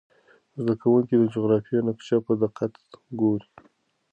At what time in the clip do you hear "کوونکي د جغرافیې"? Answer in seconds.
0.81-1.79